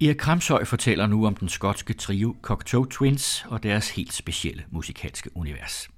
[0.00, 5.30] Erik Kramshøj fortæller nu om den skotske trio Cocteau Twins og deres helt specielle musikalske
[5.36, 5.88] univers.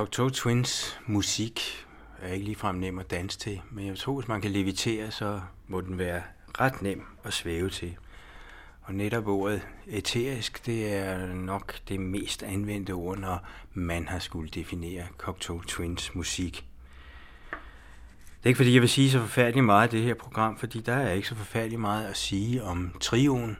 [0.00, 1.86] Cocteau Twins musik
[2.22, 5.40] er ikke ligefrem nem at danse til, men jeg tror, hvis man kan levitere, så
[5.66, 6.22] må den være
[6.60, 7.96] ret nem at svæve til.
[8.82, 14.50] Og netop ordet eterisk, det er nok det mest anvendte ord, når man har skulle
[14.50, 16.66] definere Cocteau Twins musik.
[17.50, 20.80] Det er ikke fordi, jeg vil sige så forfærdeligt meget af det her program, fordi
[20.80, 23.56] der er ikke så forfærdeligt meget at sige om trioen.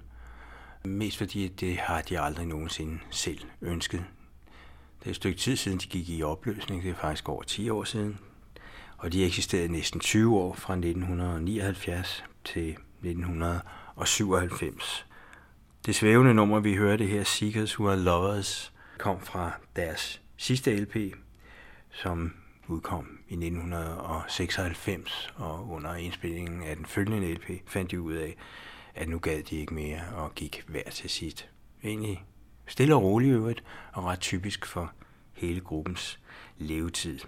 [0.85, 4.05] Mest fordi det har de aldrig nogensinde selv ønsket.
[5.01, 6.83] Det er et stykke tid siden, de gik i opløsning.
[6.83, 8.19] Det er faktisk over 10 år siden.
[8.99, 15.07] Og de eksisterede næsten 20 år fra 1979 til 1997.
[15.87, 20.97] Det svævende nummer, vi hørte her, Seekers Who Are Lovers, kom fra deres sidste LP,
[21.91, 22.33] som
[22.69, 28.37] udkom i 1996, og under indspillingen af den følgende LP fandt de ud af,
[28.95, 31.49] at nu gad de ikke mere og gik hver til sit.
[31.85, 32.25] Egentlig
[32.71, 34.93] stille og roligt øvrigt, og ret typisk for
[35.33, 36.21] hele gruppens
[36.59, 37.19] levetid.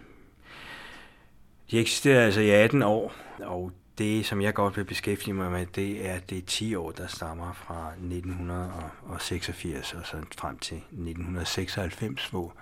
[1.71, 5.67] De eksisterer altså i 18 år, og det, som jeg godt vil beskæftige mig med,
[5.67, 12.55] det er det 10 år, der stammer fra 1986 og så frem til 1996, hvor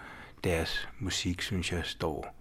[0.45, 2.37] deres musik, synes jeg, står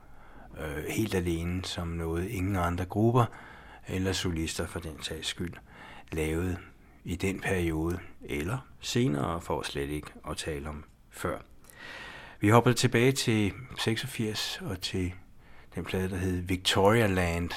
[0.59, 3.25] øh, helt alene som noget ingen andre grupper
[3.87, 5.53] eller solister for den sags skyld
[6.11, 6.57] lavede
[7.09, 11.37] i den periode, eller senere for slet ikke at tale om før.
[12.39, 15.13] Vi hopper tilbage til 86 og til
[15.75, 17.49] den plade, der hed Victoria Land.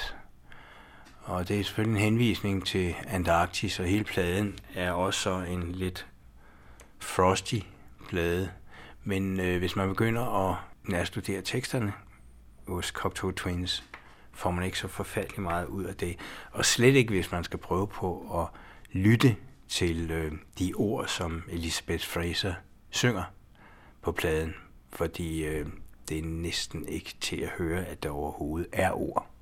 [1.23, 6.07] Og det er selvfølgelig en henvisning til Antarktis, og hele pladen er også en lidt
[6.99, 7.59] frosty
[8.09, 8.51] plade.
[9.03, 11.93] Men øh, hvis man begynder at nærstudere teksterne
[12.67, 13.83] hos Cocteau Twins,
[14.31, 16.19] får man ikke så forfærdelig meget ud af det.
[16.51, 18.59] Og slet ikke, hvis man skal prøve på at
[18.93, 19.35] lytte
[19.67, 22.53] til øh, de ord, som Elizabeth Fraser
[22.89, 23.23] synger
[24.01, 24.53] på pladen,
[24.89, 25.67] fordi øh,
[26.09, 29.32] det er næsten ikke til at høre, at der overhovedet er ord.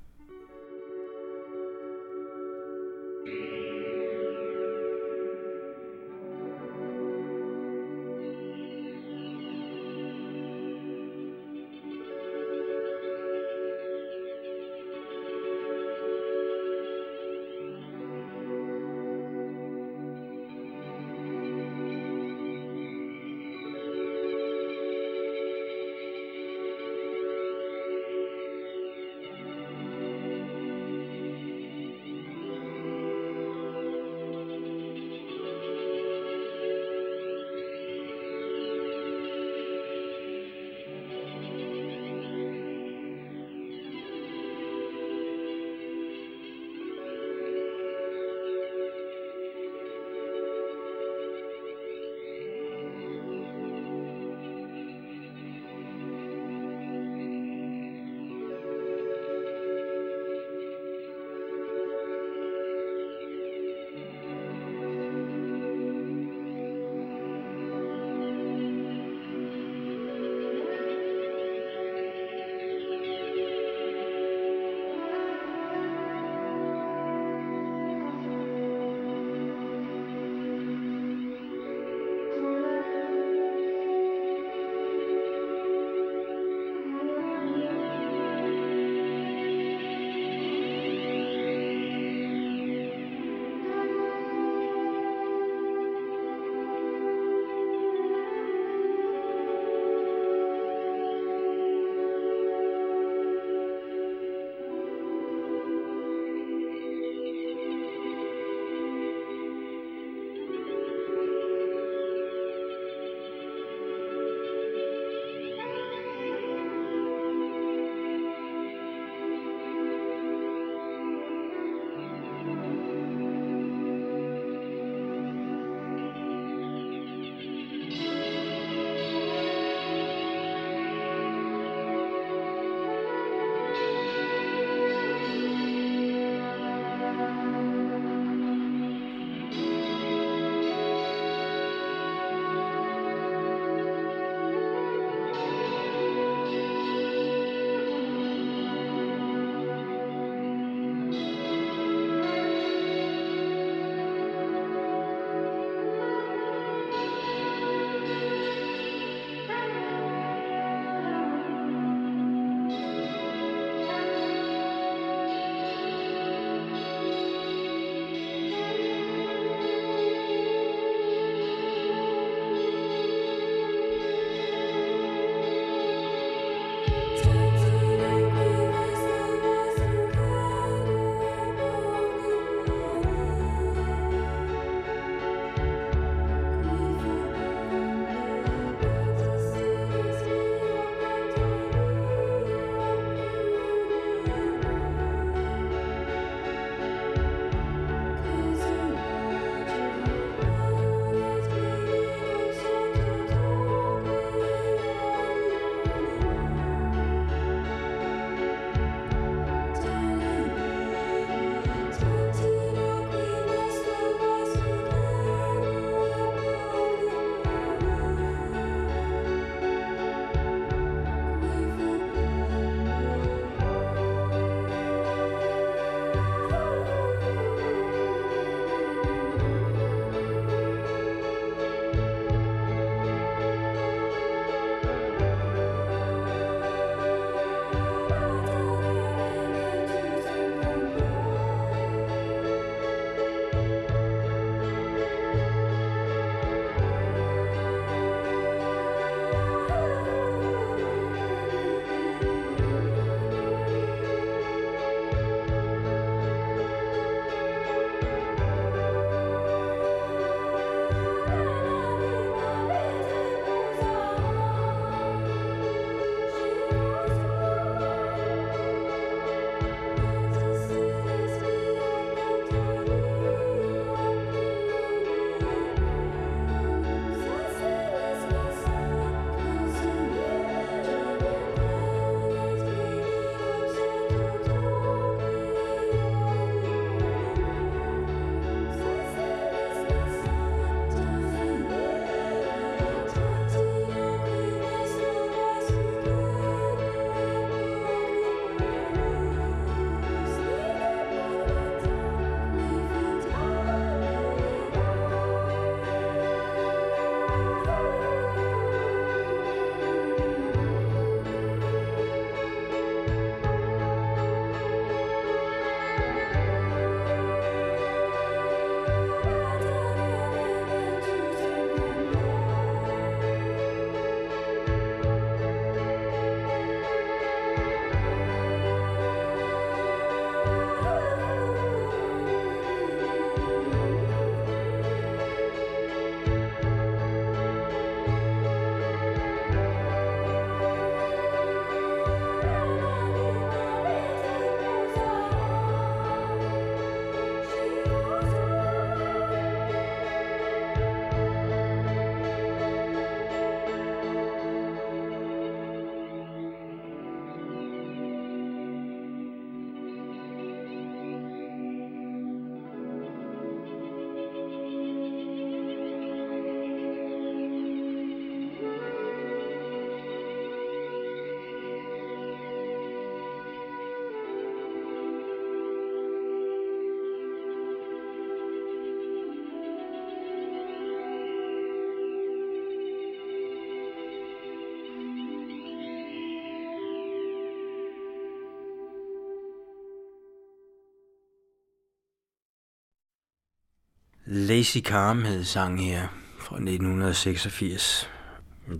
[394.33, 396.07] Lazy Calm hed sang her
[396.39, 398.09] fra 1986.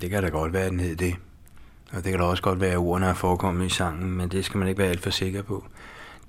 [0.02, 1.16] Det kan da godt være, at den hed det.
[1.92, 4.46] Og det kan da også godt være, at ordene er forekommet i sangen, men det
[4.46, 5.66] skal man ikke være alt for sikker på.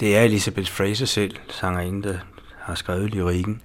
[0.00, 2.18] Det er Elizabeth Fraser selv, sangerinde, der
[2.58, 3.62] har skrevet lyrikken.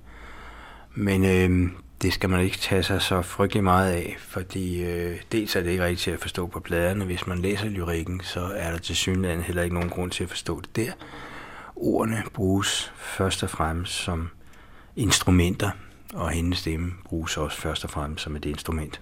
[0.96, 1.72] Men øh,
[2.02, 5.70] det skal man ikke tage sig så frygtelig meget af, fordi øh, dels er det
[5.70, 7.06] ikke rigtigt til at forstå på pladerne.
[7.06, 10.30] Hvis man læser lyrikken, så er der til synligheden heller ikke nogen grund til at
[10.30, 10.92] forstå det der.
[11.76, 14.30] Ordene bruges først og fremmest som
[14.98, 15.72] instrumenter,
[16.14, 19.02] og hendes stemme bruges også først og fremmest som et instrument.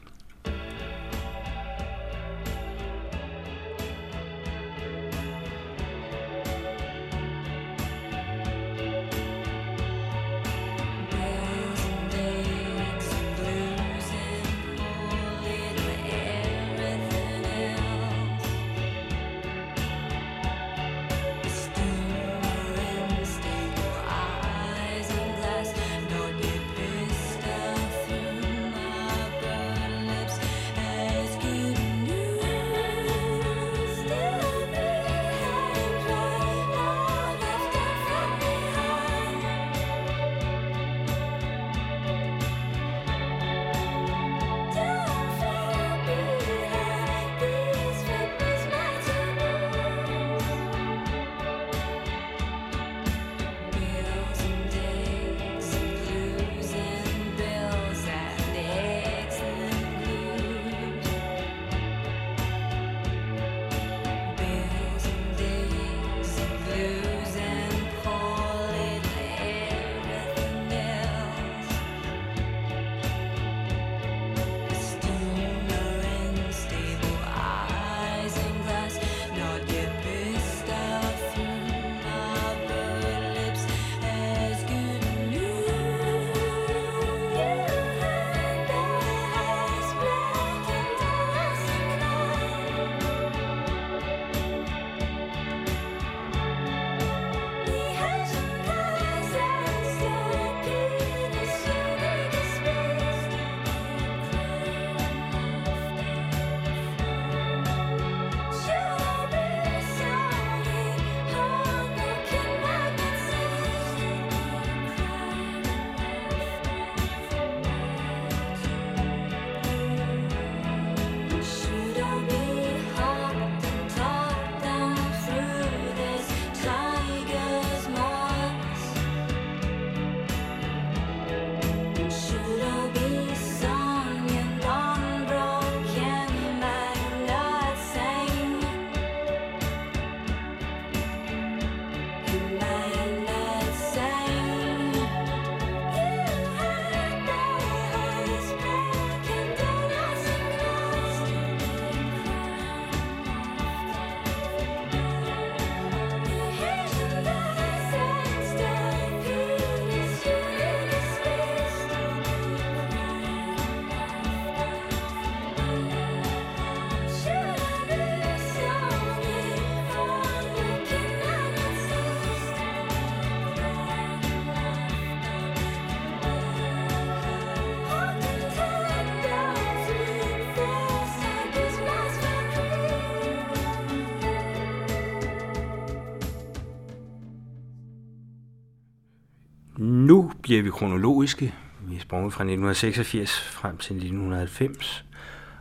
[190.56, 191.54] Bliver vi kronologiske.
[191.82, 195.06] Vi er sprunget fra 1986 frem til 1990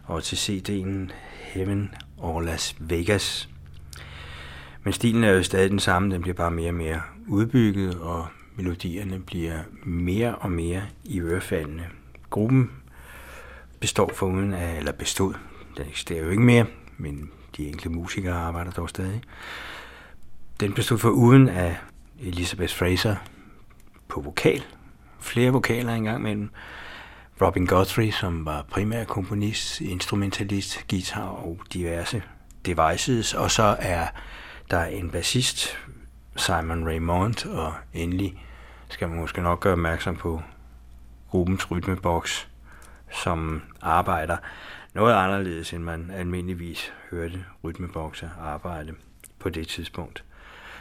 [0.04, 1.12] og til CD'en
[1.52, 3.48] Heaven og Las Vegas.
[4.82, 8.26] Men stilen er jo stadig den samme, den bliver bare mere og mere udbygget, og
[8.56, 11.86] melodierne bliver mere og mere i ørefaldene.
[12.30, 12.70] Gruppen
[13.80, 15.34] består for uden af, eller bestod,
[15.76, 16.66] den eksisterer jo ikke mere,
[16.98, 19.22] men de enkelte musikere arbejder dog stadig.
[20.60, 21.76] Den bestod for uden af
[22.20, 23.16] Elizabeth Fraser,
[24.08, 24.64] på vokal.
[25.24, 26.50] Flere vokaler engang mellem.
[27.42, 32.22] Robin Guthrie, som var primær komponist, instrumentalist, guitar og diverse
[32.66, 33.34] devices.
[33.34, 34.06] Og så er
[34.70, 35.78] der en bassist,
[36.36, 38.44] Simon Raymond, og endelig
[38.88, 40.42] skal man måske nok gøre opmærksom på
[41.30, 42.48] gruppens rytmeboks,
[43.10, 44.36] som arbejder
[44.94, 48.94] noget anderledes, end man almindeligvis hørte rytmebokser arbejde
[49.38, 50.24] på det tidspunkt.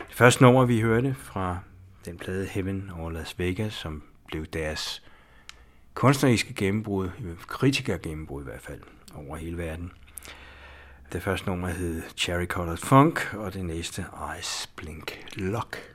[0.07, 1.57] Det første nummer, vi hørte fra
[2.05, 4.03] den plade Heaven over Las Vegas, som
[4.33, 5.03] blev deres
[5.93, 7.09] kunstneriske gennembrud,
[7.47, 8.81] kritiker gennembrud i hvert fald,
[9.15, 9.91] over hele verden.
[11.11, 14.05] Det første nummer hed Cherry Colored Funk, og det næste
[14.39, 15.92] Ice Blink Lock.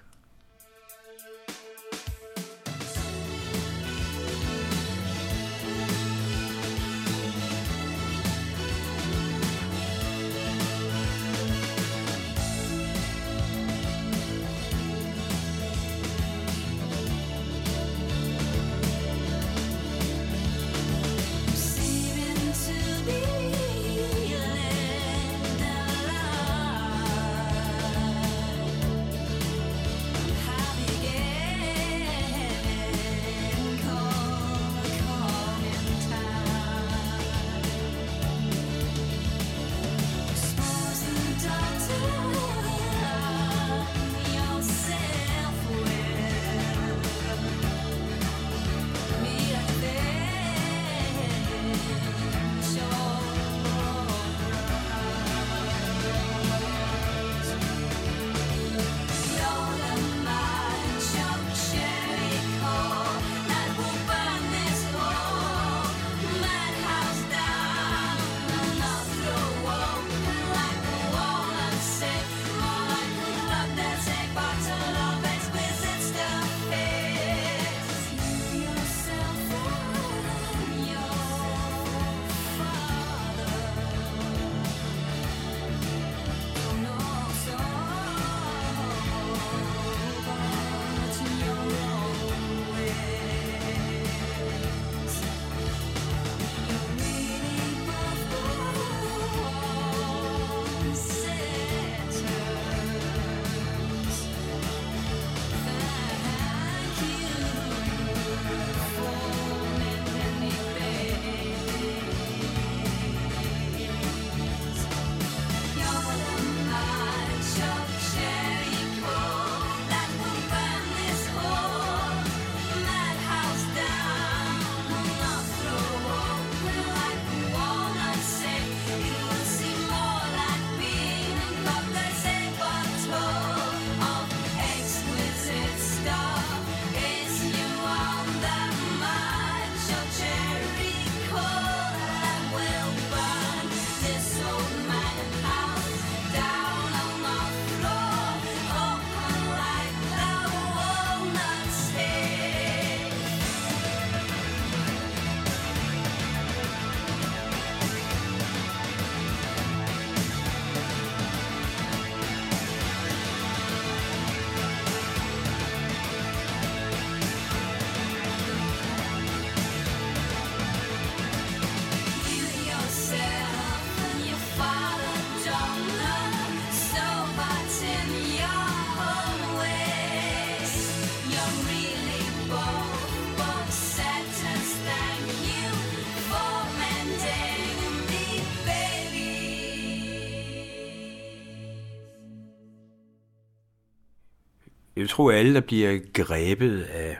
[194.98, 197.16] Jeg tror, alle, der bliver grebet af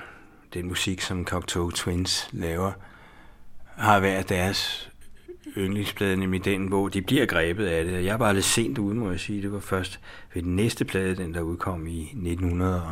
[0.55, 2.73] den musik, som Cocteau Twins laver,
[3.65, 4.91] har været deres
[5.57, 8.05] yndlingsplade, nemlig den, hvor de bliver grebet af det.
[8.05, 9.43] Jeg var lidt sent ude, må jeg sige.
[9.43, 10.01] Det var først
[10.35, 12.83] ved den næste plade, den der udkom i 1900,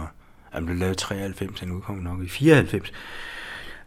[0.50, 2.92] og den blev lavet 93, den udkom nok i 94.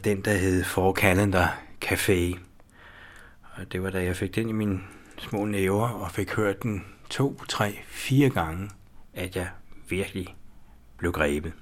[0.04, 2.38] Den, der hed For Calendar Café.
[3.42, 4.80] Og det var da jeg fik den i mine
[5.18, 8.70] små næver, og fik hørt den to, tre, fire gange,
[9.14, 9.48] at jeg
[9.88, 10.36] virkelig
[11.00, 11.52] blev grebet.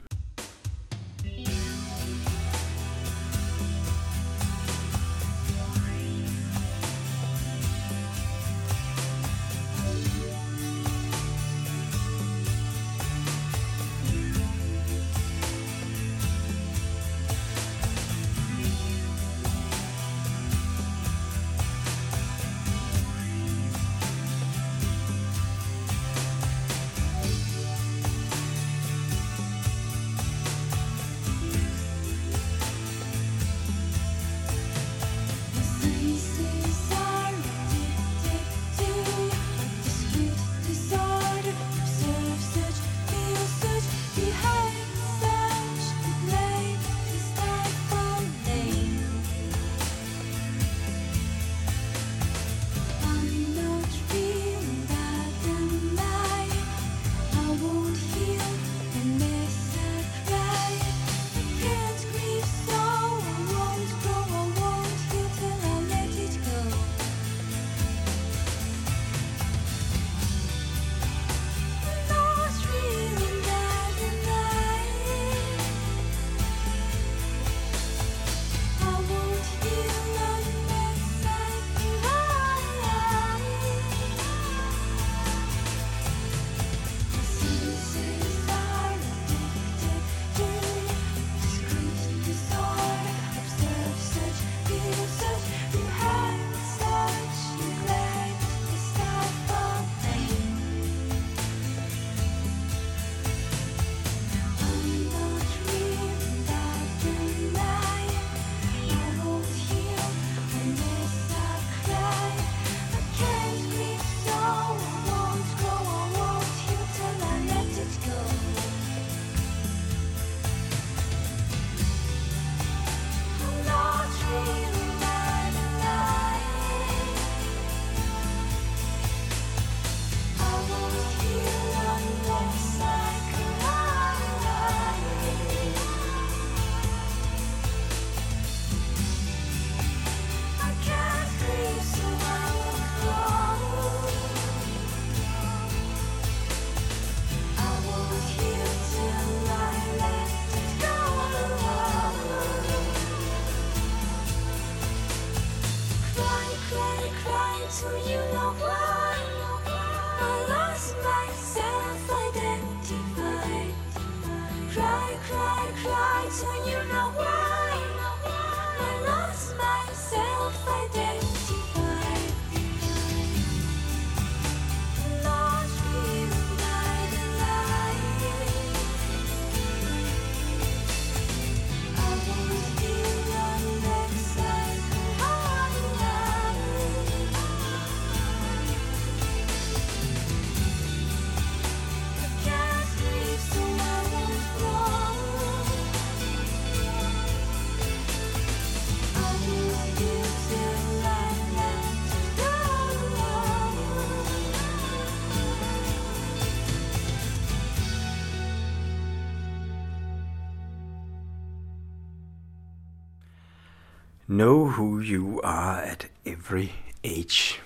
[214.39, 216.69] Know Who You Are at Every
[217.05, 217.61] Age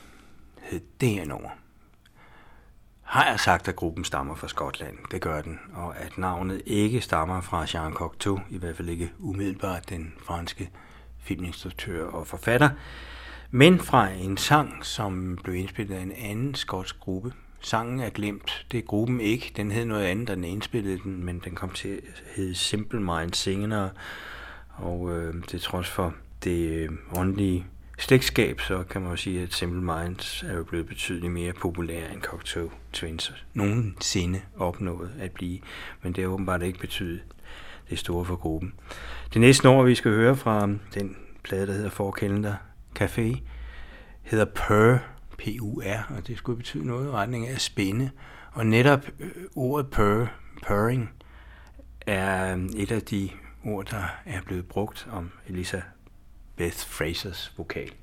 [0.63, 1.49] hed det her nummer.
[3.03, 4.97] Har jeg sagt, at gruppen stammer fra Skotland?
[5.11, 5.61] Det gør den.
[5.75, 10.71] Og at navnet ikke stammer fra Jean Cocteau, i hvert fald ikke umiddelbart den franske
[11.19, 12.71] filminstruktør og forfatter,
[13.51, 17.33] men fra en sang, som blev indspillet af en anden skotsk gruppe.
[17.61, 18.67] Sangen er glemt.
[18.73, 19.53] Det er gruppen ikke.
[19.57, 23.01] Den hed noget andet, da den indspillede den, men den kom til at hedde Simple
[23.01, 23.91] Mind Singende,
[24.69, 27.67] og øh, det trods for det øh, åndelige
[27.99, 32.09] slægtskab, så kan man jo sige, at Simple Minds er jo blevet betydeligt mere populær
[32.09, 33.33] end Cocteau Twins.
[33.55, 35.59] Nogensinde opnået at blive,
[36.03, 37.21] men det har åbenbart ikke betydet
[37.91, 38.75] det store for gruppen.
[39.33, 42.55] Det næste nummer, vi skal høre fra den plade, der hedder Forkælender
[43.01, 43.41] Café,
[44.23, 44.99] hedder Purr,
[45.39, 48.11] P-U-R, og det skulle betyde noget i retning af spænde.
[48.53, 50.27] Og netop øh, ordet purr,
[50.67, 51.11] purring,
[52.07, 53.31] er et af de
[53.65, 55.81] ord, der er blevet brugt om Elisa
[56.57, 58.02] Beth Frasers vokal.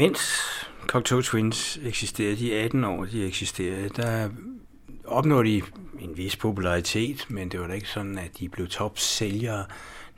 [0.00, 0.40] Mens
[0.86, 4.28] Cocteau Twins eksisterede, de 18 år, de eksisterede, der
[5.04, 5.62] opnåede de
[5.98, 9.64] en vis popularitet, men det var da ikke sådan, at de blev topsælgere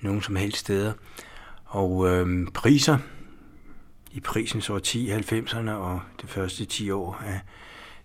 [0.01, 0.93] nogen som helst steder.
[1.65, 2.99] Og øhm, priser
[4.13, 7.41] i prisens år 10, 90'erne og det første 10 år af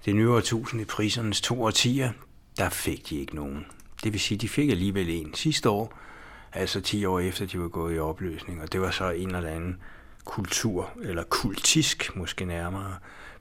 [0.05, 2.11] det nye årtusind i prisernes to årtier,
[2.57, 3.65] der fik de ikke nogen.
[4.03, 5.99] Det vil sige, de fik alligevel en sidste år,
[6.53, 9.49] altså 10 år efter de var gået i opløsning, og det var så en eller
[9.49, 9.77] anden
[10.27, 12.95] kultur, eller kultisk måske nærmere,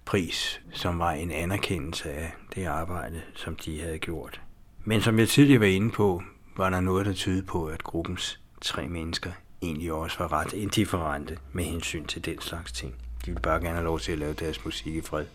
[0.05, 4.41] pris, som var en anerkendelse af det arbejde, som de havde gjort.
[4.85, 6.23] Men som jeg tidligere var inde på,
[6.57, 9.31] var der noget, der tydede på, at gruppens tre mennesker
[9.63, 12.95] egentlig også var ret indifferente med hensyn til den slags ting.
[13.25, 15.27] De ville bare gerne have lov til at lave deres musik i fred.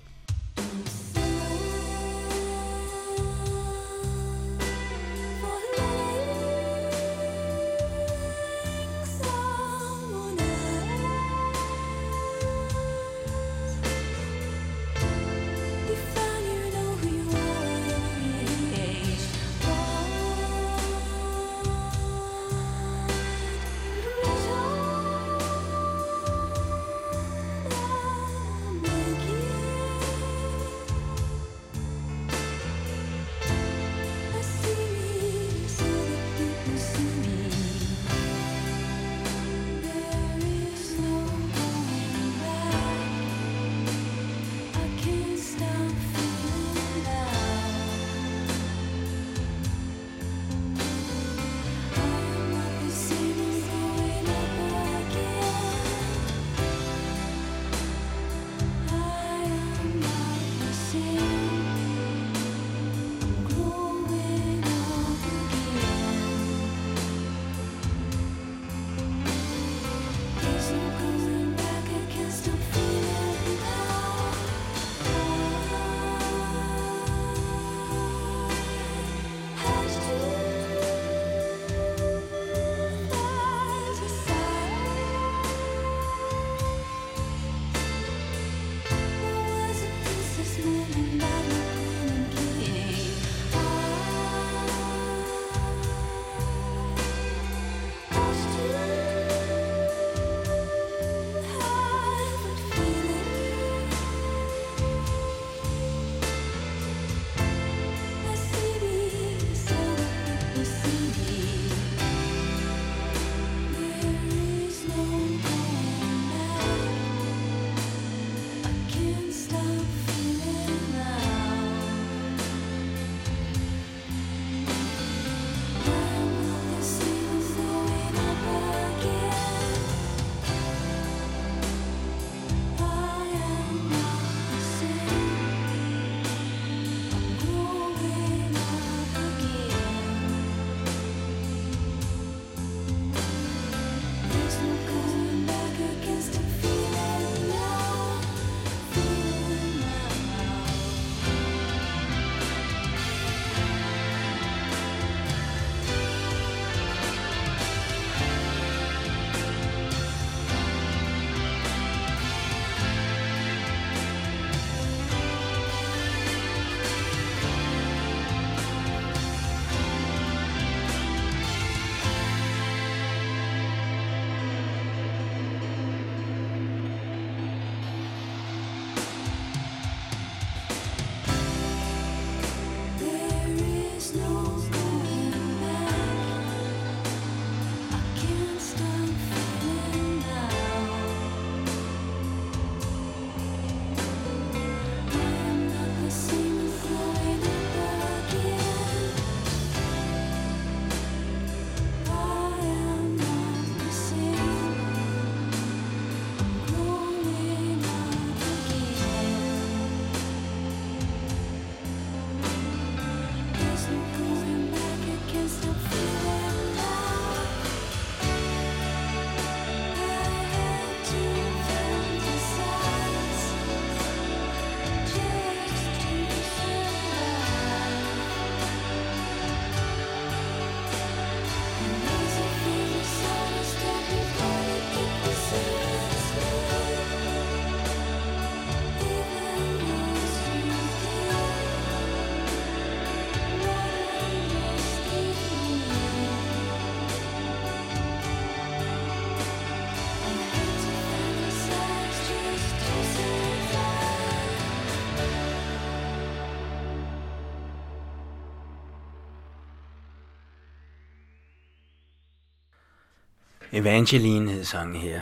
[263.74, 265.22] Evangeline hed sangen her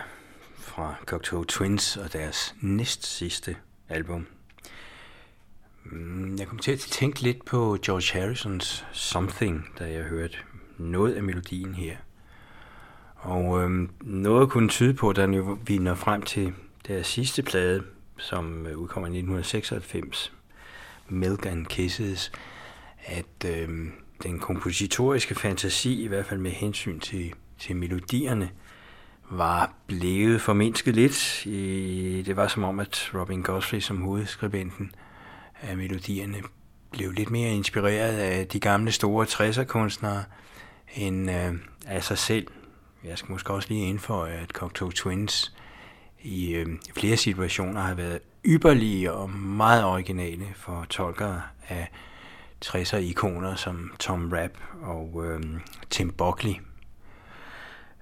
[0.58, 3.56] fra Cocteau Twins og deres næst sidste
[3.90, 4.28] album.
[5.86, 10.38] Mm, jeg kom til at tænke lidt på George Harrisons Something, da jeg hørte
[10.78, 11.98] noget af melodien her.
[13.16, 15.26] Og øhm, noget kunne tyde på, da
[15.66, 16.54] vi når frem til
[16.88, 17.84] deres sidste plade,
[18.18, 20.34] som øh, udkommer i 1996,
[21.08, 22.32] Milk and Kisses,
[23.06, 23.92] at øhm,
[24.24, 28.50] den kompositoriske fantasi, i hvert fald med hensyn til, til melodierne,
[29.30, 31.42] var blevet formindsket lidt.
[32.26, 34.92] Det var som om, at Robin Gosling som hovedskribenten
[35.62, 36.38] af melodierne
[36.92, 40.24] blev lidt mere inspireret af de gamle store 60'er-kunstnere
[40.96, 41.54] end øh,
[41.88, 42.48] af sig selv.
[43.04, 45.56] Jeg skal måske også lige indføje, at Cocteau Twins
[46.22, 51.92] i øh, flere situationer har været ypperlige og meget originale for tolkere af
[52.66, 55.44] 60'er-ikoner som Tom Rapp og øh,
[55.90, 56.54] Tim Buckley.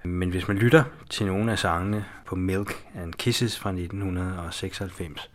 [0.02, 5.30] Men hvis man lytter til nogle af sangene på Milk and Kisses fra 1996,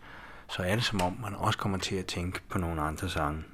[0.48, 3.44] så er det som om, man også kommer til at tænke på nogle andre sange.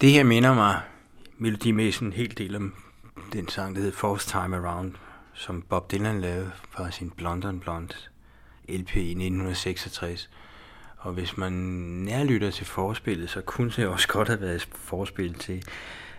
[0.00, 0.80] Det her minder mig
[1.38, 2.74] melodimæssigt en hel del om
[3.32, 4.92] den sang, der hed Fourth Time Around,
[5.34, 7.94] som Bob Dylan lavede fra sin Blonde on Blonde
[8.68, 10.30] LP i 1966.
[10.96, 11.52] Og hvis man
[12.04, 15.64] nærlytter til forspillet, så kunne det også godt have været et forspil til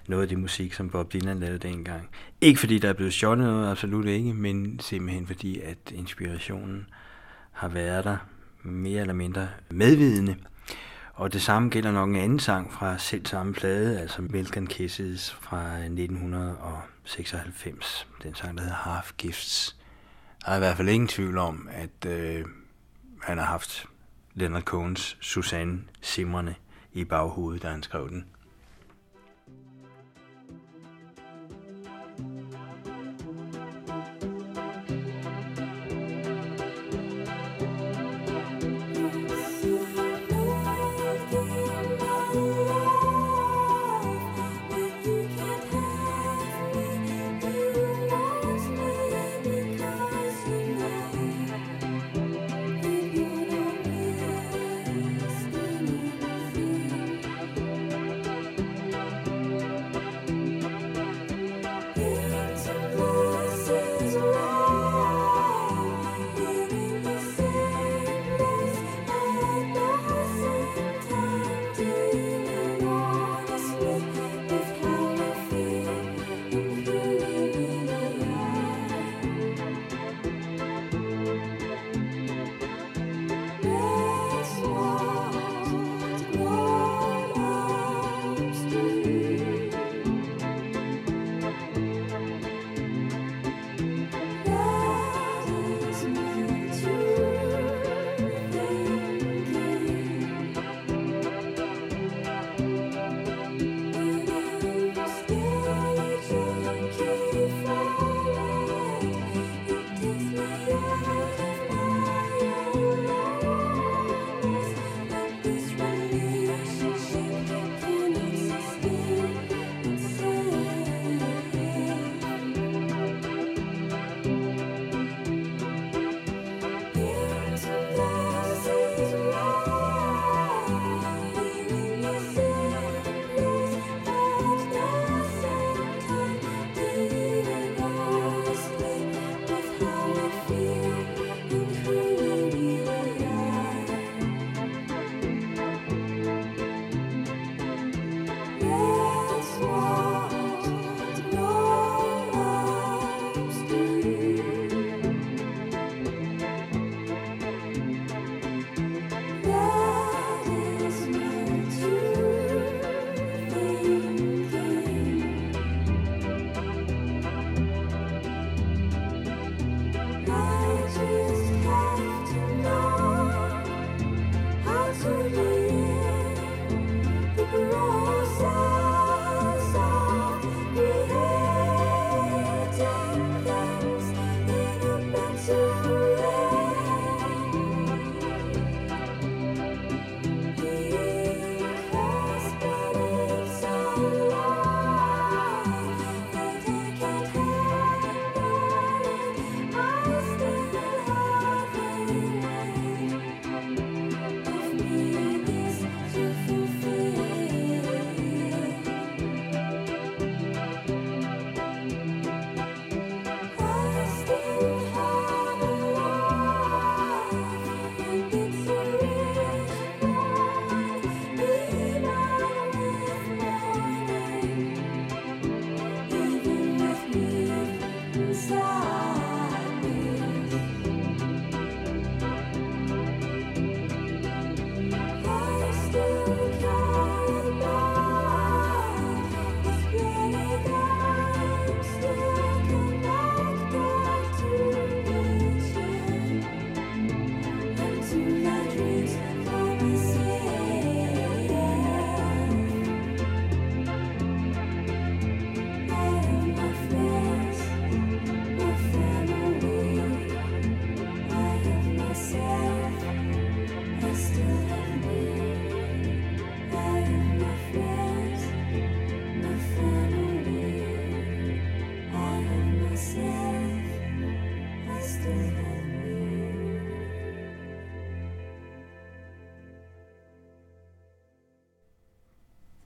[0.08, 2.10] noget af det musik, som Bob Dylan lavede dengang.
[2.42, 6.86] Ikke fordi der er blevet stjålet noget, absolut ikke, men simpelthen fordi, at inspirationen
[7.52, 8.18] har været der
[8.64, 10.36] mere eller mindre medvidende.
[11.20, 14.68] Og det samme gælder nok en anden sang fra selv samme plade, altså Milk and
[14.68, 18.08] Kisses fra 1996.
[18.24, 19.78] Den sang, der hedder Half Gifts.
[20.46, 22.46] Der er i hvert fald ingen tvivl om, at øh,
[23.22, 23.86] han har haft
[24.34, 26.56] Leonard Cohens Susanne Simrene
[26.94, 28.26] i baghovedet, da han skrev den.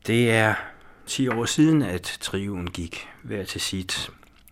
[0.08, 0.56] Det er
[1.06, 4.10] 10 år siden, at triven gik hver til sit.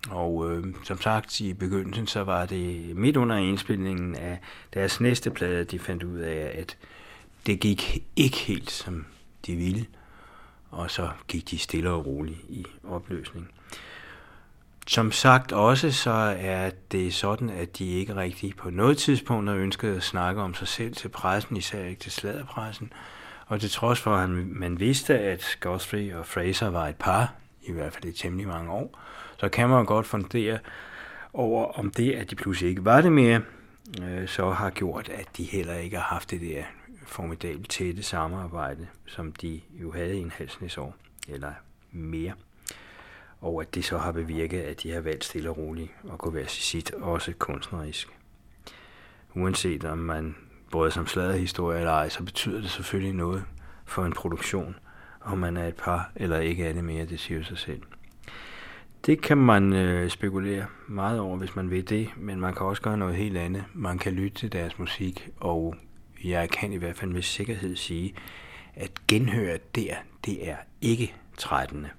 [0.10, 4.40] Og øh, som sagt i begyndelsen, så var det midt under indspilningen af
[4.74, 6.78] deres næste plade, de fandt ud af, at
[7.46, 9.06] det gik ikke helt som
[9.46, 9.86] de ville,
[10.70, 13.52] og så gik de stille og roligt i opløsning.
[14.88, 19.58] Som sagt også, så er det sådan, at de ikke rigtig på noget tidspunkt har
[19.58, 22.94] ønsket at snakke om sig selv til pressen, især ikke til sladerpressen.
[23.52, 27.72] Og til trods for, at man vidste, at Godfrey og Fraser var et par, i
[27.72, 29.00] hvert fald i temmelig mange år,
[29.38, 30.60] så kan man godt fundere
[31.34, 33.42] over, om det, at de pludselig ikke var det mere,
[34.04, 36.64] øh, så har gjort, at de heller ikke har haft det der
[37.06, 40.96] formidabelt tætte samarbejde, som de jo havde i en halv år,
[41.28, 41.54] eller
[41.92, 42.34] mere.
[43.42, 46.30] Og at det så har bevirket, at de har valgt stille og roligt at gå
[46.30, 48.10] hver sit, også kunstnerisk.
[49.36, 50.36] Uanset om man
[50.72, 53.44] både som sladerhistorie eller ej, så betyder det selvfølgelig noget
[53.86, 54.76] for en produktion,
[55.22, 57.82] om man er et par eller ikke er det mere, det siger sig selv.
[59.06, 62.82] Det kan man øh, spekulere meget over, hvis man vil det, men man kan også
[62.82, 63.64] gøre noget helt andet.
[63.74, 65.76] Man kan lytte til deres musik, og
[66.24, 68.14] jeg kan i hvert fald med sikkerhed sige,
[68.76, 69.96] at genhøre der,
[70.26, 71.90] det er ikke trættende.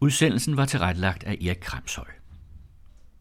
[0.00, 2.19] Udsendelsen var tilrettelagt af Erik Kramshøj.